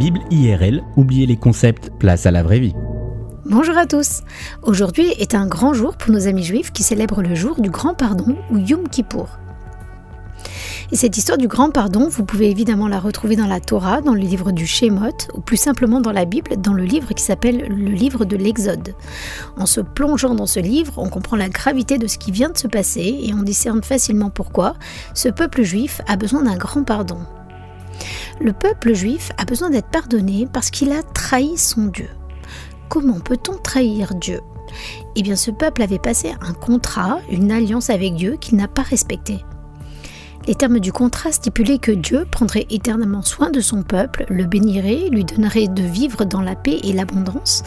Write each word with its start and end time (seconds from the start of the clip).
Bible 0.00 0.20
IRL, 0.30 0.82
oubliez 0.96 1.26
les 1.26 1.36
concepts, 1.36 1.90
place 1.98 2.24
à 2.24 2.30
la 2.30 2.42
vraie 2.42 2.58
vie. 2.58 2.72
Bonjour 3.44 3.76
à 3.76 3.84
tous. 3.84 4.22
Aujourd'hui 4.62 5.04
est 5.18 5.34
un 5.34 5.46
grand 5.46 5.74
jour 5.74 5.98
pour 5.98 6.10
nos 6.10 6.26
amis 6.26 6.42
juifs 6.42 6.72
qui 6.72 6.82
célèbrent 6.82 7.20
le 7.20 7.34
jour 7.34 7.60
du 7.60 7.68
grand 7.68 7.92
pardon 7.92 8.34
ou 8.50 8.56
Yom 8.56 8.88
Kippour. 8.88 9.28
Et 10.90 10.96
cette 10.96 11.18
histoire 11.18 11.36
du 11.36 11.48
grand 11.48 11.70
pardon, 11.70 12.08
vous 12.08 12.24
pouvez 12.24 12.48
évidemment 12.48 12.88
la 12.88 12.98
retrouver 12.98 13.36
dans 13.36 13.46
la 13.46 13.60
Torah, 13.60 14.00
dans 14.00 14.14
le 14.14 14.20
livre 14.20 14.52
du 14.52 14.66
Shemot, 14.66 15.28
ou 15.34 15.42
plus 15.42 15.58
simplement 15.58 16.00
dans 16.00 16.12
la 16.12 16.24
Bible, 16.24 16.56
dans 16.56 16.72
le 16.72 16.84
livre 16.84 17.12
qui 17.12 17.22
s'appelle 17.22 17.68
le 17.68 17.90
livre 17.90 18.24
de 18.24 18.38
l'Exode. 18.38 18.94
En 19.58 19.66
se 19.66 19.82
plongeant 19.82 20.34
dans 20.34 20.46
ce 20.46 20.60
livre, 20.60 20.94
on 20.96 21.10
comprend 21.10 21.36
la 21.36 21.50
gravité 21.50 21.98
de 21.98 22.06
ce 22.06 22.16
qui 22.16 22.32
vient 22.32 22.48
de 22.48 22.56
se 22.56 22.68
passer 22.68 23.20
et 23.22 23.34
on 23.34 23.42
discerne 23.42 23.82
facilement 23.82 24.30
pourquoi 24.30 24.76
ce 25.12 25.28
peuple 25.28 25.62
juif 25.62 26.00
a 26.08 26.16
besoin 26.16 26.42
d'un 26.42 26.56
grand 26.56 26.84
pardon. 26.84 27.18
Le 28.42 28.54
peuple 28.54 28.94
juif 28.94 29.32
a 29.36 29.44
besoin 29.44 29.68
d'être 29.68 29.90
pardonné 29.90 30.48
parce 30.50 30.70
qu'il 30.70 30.92
a 30.92 31.02
trahi 31.02 31.58
son 31.58 31.86
Dieu. 31.86 32.08
Comment 32.88 33.20
peut-on 33.20 33.58
trahir 33.58 34.14
Dieu? 34.14 34.40
Eh 35.14 35.22
bien 35.22 35.36
ce 35.36 35.50
peuple 35.50 35.82
avait 35.82 35.98
passé 35.98 36.32
un 36.40 36.54
contrat, 36.54 37.18
une 37.30 37.52
alliance 37.52 37.90
avec 37.90 38.14
Dieu 38.14 38.38
qu'il 38.40 38.56
n'a 38.56 38.66
pas 38.66 38.80
respecté. 38.80 39.44
Les 40.46 40.54
termes 40.54 40.80
du 40.80 40.90
contrat 40.90 41.32
stipulaient 41.32 41.78
que 41.78 41.92
Dieu 41.92 42.26
prendrait 42.30 42.66
éternellement 42.70 43.20
soin 43.20 43.50
de 43.50 43.60
son 43.60 43.82
peuple, 43.82 44.24
le 44.30 44.46
bénirait, 44.46 45.10
lui 45.10 45.24
donnerait 45.24 45.68
de 45.68 45.82
vivre 45.82 46.24
dans 46.24 46.40
la 46.40 46.56
paix 46.56 46.80
et 46.82 46.94
l'abondance, 46.94 47.62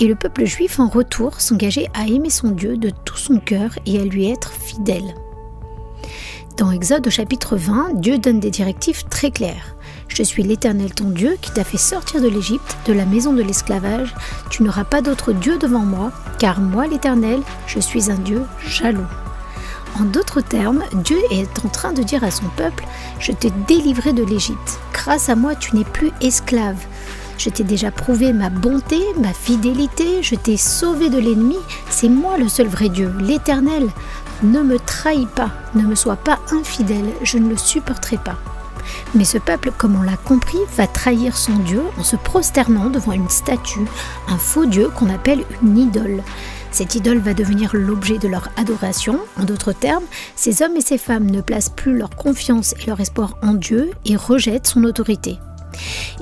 et 0.00 0.08
le 0.08 0.16
peuple 0.16 0.44
juif 0.44 0.80
en 0.80 0.88
retour 0.88 1.40
s'engageait 1.40 1.88
à 1.94 2.08
aimer 2.08 2.30
son 2.30 2.50
Dieu 2.50 2.76
de 2.76 2.90
tout 2.90 3.16
son 3.16 3.38
cœur 3.38 3.78
et 3.86 4.00
à 4.00 4.04
lui 4.04 4.28
être 4.28 4.50
fidèle. 4.50 5.14
Dans 6.56 6.72
Exode 6.72 7.06
au 7.06 7.10
chapitre 7.10 7.56
20, 7.56 8.00
Dieu 8.00 8.18
donne 8.18 8.40
des 8.40 8.50
directives 8.50 9.04
très 9.04 9.30
claires. 9.30 9.76
Je 10.08 10.22
suis 10.22 10.42
l'Éternel 10.42 10.94
ton 10.94 11.10
Dieu 11.10 11.36
qui 11.40 11.50
t'a 11.50 11.64
fait 11.64 11.76
sortir 11.76 12.20
de 12.20 12.28
l'Égypte, 12.28 12.76
de 12.86 12.92
la 12.92 13.04
maison 13.04 13.32
de 13.32 13.42
l'esclavage. 13.42 14.14
Tu 14.50 14.62
n'auras 14.62 14.84
pas 14.84 15.02
d'autre 15.02 15.32
Dieu 15.32 15.58
devant 15.58 15.84
moi, 15.84 16.12
car 16.38 16.60
moi 16.60 16.86
l'Éternel, 16.86 17.40
je 17.66 17.80
suis 17.80 18.10
un 18.10 18.16
Dieu 18.16 18.42
jaloux. 18.66 19.06
En 19.98 20.04
d'autres 20.04 20.42
termes, 20.42 20.84
Dieu 21.04 21.18
est 21.30 21.64
en 21.64 21.68
train 21.68 21.92
de 21.92 22.02
dire 22.02 22.24
à 22.24 22.30
son 22.30 22.46
peuple, 22.56 22.84
je 23.18 23.32
t'ai 23.32 23.50
délivré 23.66 24.12
de 24.12 24.24
l'Égypte. 24.24 24.78
Grâce 24.92 25.28
à 25.28 25.36
moi, 25.36 25.54
tu 25.54 25.74
n'es 25.74 25.84
plus 25.84 26.12
esclave. 26.20 26.76
Je 27.38 27.50
t'ai 27.50 27.64
déjà 27.64 27.90
prouvé 27.90 28.32
ma 28.32 28.50
bonté, 28.50 29.00
ma 29.20 29.32
fidélité, 29.32 30.22
je 30.22 30.34
t'ai 30.34 30.56
sauvé 30.56 31.10
de 31.10 31.18
l'ennemi. 31.18 31.56
C'est 31.90 32.08
moi 32.08 32.38
le 32.38 32.48
seul 32.48 32.66
vrai 32.66 32.88
Dieu, 32.88 33.12
l'Éternel. 33.20 33.88
Ne 34.42 34.62
me 34.62 34.78
trahis 34.78 35.26
pas, 35.26 35.50
ne 35.74 35.82
me 35.82 35.94
sois 35.94 36.16
pas 36.16 36.38
infidèle, 36.52 37.12
je 37.22 37.38
ne 37.38 37.48
le 37.48 37.56
supporterai 37.56 38.18
pas. 38.18 38.38
Mais 39.14 39.24
ce 39.24 39.38
peuple, 39.38 39.72
comme 39.76 39.96
on 39.96 40.02
l'a 40.02 40.16
compris, 40.16 40.58
va 40.76 40.86
trahir 40.86 41.36
son 41.36 41.54
Dieu 41.54 41.82
en 41.98 42.04
se 42.04 42.16
prosternant 42.16 42.90
devant 42.90 43.12
une 43.12 43.28
statue, 43.28 43.86
un 44.28 44.38
faux 44.38 44.66
Dieu 44.66 44.88
qu'on 44.88 45.12
appelle 45.12 45.44
une 45.62 45.78
idole. 45.78 46.22
Cette 46.70 46.94
idole 46.94 47.18
va 47.18 47.32
devenir 47.32 47.70
l'objet 47.74 48.18
de 48.18 48.28
leur 48.28 48.50
adoration. 48.56 49.18
En 49.40 49.44
d'autres 49.44 49.72
termes, 49.72 50.04
ces 50.34 50.62
hommes 50.62 50.76
et 50.76 50.82
ces 50.82 50.98
femmes 50.98 51.30
ne 51.30 51.40
placent 51.40 51.70
plus 51.70 51.96
leur 51.96 52.10
confiance 52.10 52.74
et 52.82 52.86
leur 52.86 53.00
espoir 53.00 53.36
en 53.42 53.54
Dieu 53.54 53.92
et 54.04 54.16
rejettent 54.16 54.66
son 54.66 54.84
autorité. 54.84 55.38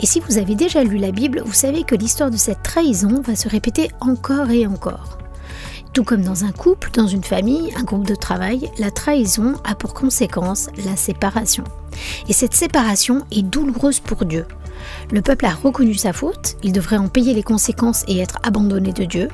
Et 0.00 0.06
si 0.06 0.20
vous 0.20 0.38
avez 0.38 0.54
déjà 0.54 0.84
lu 0.84 0.98
la 0.98 1.10
Bible, 1.10 1.42
vous 1.44 1.52
savez 1.52 1.84
que 1.84 1.94
l'histoire 1.94 2.30
de 2.30 2.36
cette 2.36 2.62
trahison 2.62 3.20
va 3.22 3.36
se 3.36 3.48
répéter 3.48 3.90
encore 4.00 4.50
et 4.50 4.66
encore. 4.66 5.18
Tout 5.94 6.02
comme 6.02 6.22
dans 6.24 6.42
un 6.42 6.50
couple, 6.50 6.90
dans 6.92 7.06
une 7.06 7.22
famille, 7.22 7.72
un 7.76 7.84
groupe 7.84 8.04
de 8.04 8.16
travail, 8.16 8.68
la 8.80 8.90
trahison 8.90 9.54
a 9.62 9.76
pour 9.76 9.94
conséquence 9.94 10.68
la 10.84 10.96
séparation. 10.96 11.62
Et 12.28 12.32
cette 12.32 12.54
séparation 12.54 13.22
est 13.30 13.42
douloureuse 13.42 14.00
pour 14.00 14.24
Dieu. 14.24 14.44
Le 15.12 15.22
peuple 15.22 15.46
a 15.46 15.54
reconnu 15.54 15.94
sa 15.94 16.12
faute, 16.12 16.56
il 16.64 16.72
devrait 16.72 16.96
en 16.96 17.06
payer 17.06 17.32
les 17.32 17.44
conséquences 17.44 18.02
et 18.08 18.18
être 18.18 18.40
abandonné 18.42 18.92
de 18.92 19.04
Dieu, 19.04 19.28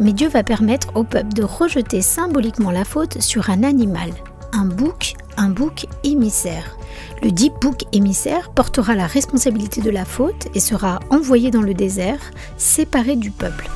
mais 0.00 0.12
Dieu 0.12 0.28
va 0.28 0.42
permettre 0.42 0.88
au 0.96 1.04
peuple 1.04 1.32
de 1.32 1.44
rejeter 1.44 2.02
symboliquement 2.02 2.72
la 2.72 2.84
faute 2.84 3.22
sur 3.22 3.48
un 3.48 3.62
animal, 3.62 4.10
un 4.52 4.64
bouc, 4.64 5.14
un 5.36 5.50
bouc 5.50 5.86
émissaire. 6.02 6.76
Le 7.22 7.30
dit 7.30 7.52
bouc 7.60 7.84
émissaire 7.92 8.50
portera 8.50 8.96
la 8.96 9.06
responsabilité 9.06 9.80
de 9.80 9.90
la 9.90 10.04
faute 10.04 10.48
et 10.56 10.60
sera 10.60 10.98
envoyé 11.10 11.52
dans 11.52 11.62
le 11.62 11.72
désert, 11.72 12.32
séparé 12.56 13.14
du 13.14 13.30
peuple. 13.30 13.70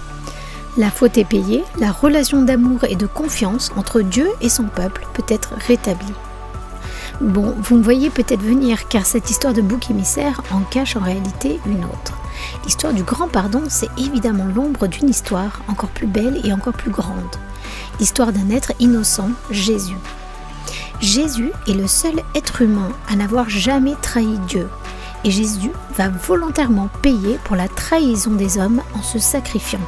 La 0.77 0.91
faute 0.91 1.19
est 1.19 1.25
payée, 1.25 1.63
la 1.79 1.93
relation 1.93 2.43
d'amour 2.43 2.83
et 2.83 2.97
de 2.97 3.07
confiance 3.07 3.71
entre 3.77 4.01
Dieu 4.01 4.29
et 4.41 4.49
son 4.49 4.65
peuple 4.65 5.07
peut 5.15 5.23
être 5.29 5.55
rétablie. 5.69 6.15
Bon, 7.21 7.55
vous 7.63 7.77
me 7.77 7.83
voyez 7.83 8.11
peut-être 8.11 8.43
venir 8.43 8.89
car 8.89 9.07
cette 9.07 9.31
histoire 9.31 9.53
de 9.53 9.63
bouc 9.63 9.89
émissaire 9.89 10.43
en 10.51 10.63
cache 10.63 10.97
en 10.97 11.01
réalité 11.01 11.61
une 11.65 11.85
autre. 11.85 12.19
L'histoire 12.65 12.93
du 12.93 13.05
grand 13.05 13.29
pardon, 13.29 13.63
c'est 13.69 13.89
évidemment 13.97 14.47
l'ombre 14.53 14.89
d'une 14.89 15.09
histoire 15.09 15.61
encore 15.69 15.91
plus 15.91 16.09
belle 16.09 16.41
et 16.45 16.53
encore 16.53 16.73
plus 16.73 16.91
grande. 16.91 17.37
L'histoire 18.01 18.33
d'un 18.33 18.51
être 18.51 18.73
innocent, 18.81 19.31
Jésus. 19.53 19.97
Jésus 21.01 21.53
est 21.69 21.75
le 21.75 21.87
seul 21.87 22.15
être 22.35 22.63
humain 22.63 22.91
à 23.09 23.15
n'avoir 23.15 23.49
jamais 23.49 23.95
trahi 24.03 24.39
Dieu. 24.49 24.69
Et 25.23 25.31
Jésus 25.31 25.71
va 25.97 26.09
volontairement 26.09 26.89
payer 27.01 27.39
pour 27.45 27.55
la 27.55 27.69
trahison 27.69 28.33
des 28.33 28.59
hommes 28.59 28.83
en 28.95 29.03
se 29.03 29.21
sacrifiant. 29.21 29.81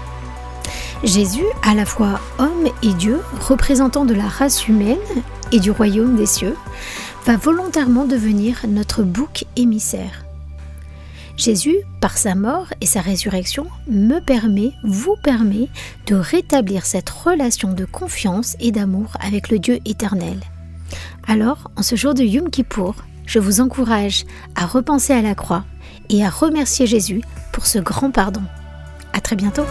Jésus, 1.05 1.45
à 1.62 1.75
la 1.75 1.84
fois 1.84 2.21
homme 2.39 2.69
et 2.83 2.93
Dieu, 2.95 3.21
représentant 3.41 4.05
de 4.05 4.15
la 4.15 4.27
race 4.27 4.67
humaine 4.67 4.97
et 5.53 5.61
du 5.61 5.71
royaume 5.71 6.17
des 6.17 6.27
cieux, 6.27 6.57
va 7.27 7.37
volontairement 7.37 8.07
devenir 8.07 8.61
notre 8.69 9.03
bouc 9.03 9.45
émissaire. 9.57 10.25
Jésus, 11.37 11.77
par 12.01 12.17
sa 12.17 12.34
mort 12.34 12.69
et 12.81 12.87
sa 12.87 13.03
résurrection, 13.03 13.67
me 13.89 14.21
permet, 14.21 14.73
vous 14.84 15.17
permet 15.23 15.69
de 16.07 16.15
rétablir 16.15 16.87
cette 16.87 17.11
relation 17.11 17.73
de 17.73 17.84
confiance 17.84 18.57
et 18.59 18.73
d'amour 18.73 19.13
avec 19.21 19.51
le 19.51 19.59
Dieu 19.59 19.81
éternel. 19.84 20.41
Alors, 21.28 21.71
en 21.77 21.83
ce 21.83 21.95
jour 21.95 22.15
de 22.15 22.23
Yom 22.23 22.49
Kippour, 22.49 22.95
je 23.27 23.39
vous 23.39 23.61
encourage 23.61 24.25
à 24.55 24.65
repenser 24.65 25.13
à 25.13 25.21
la 25.21 25.34
croix 25.34 25.65
et 26.09 26.25
à 26.25 26.31
remercier 26.31 26.87
Jésus 26.87 27.21
pour 27.53 27.67
ce 27.67 27.78
grand 27.78 28.11
pardon. 28.11 28.43
À 29.13 29.21
très 29.21 29.37
bientôt! 29.37 29.67